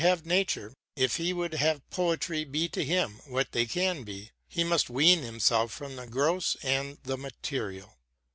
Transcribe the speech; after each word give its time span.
WORDSWORTH 0.03 0.13
AS 0.13 0.19
A 0.19 0.23
TEACHER 0.29 0.61
121 0.95 0.97
nature, 0.97 1.03
if 1.05 1.15
he 1.17 1.31
would 1.33 1.53
have 1.53 1.89
poetry 1.91 2.43
be 2.43 2.67
to 2.69 2.83
him 2.83 3.19
what 3.27 3.51
they 3.51 3.67
can 3.67 4.01
be, 4.01 4.31
he 4.47 4.63
must 4.63 4.89
wean 4.89 5.21
himself 5.21 5.71
from 5.71 5.95
the 5.95 6.07
gross 6.07 6.57
and 6.63 6.97
the 7.03 7.17
material. 7.19 7.99